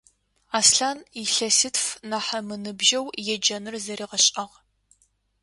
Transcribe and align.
Аслъан 0.57 0.99
илъэситф 1.21 1.85
нахь 2.09 2.31
ымыныбжьэу 2.39 3.05
еджэныр 3.33 3.75
зэригъэшӏагъ. 3.85 4.55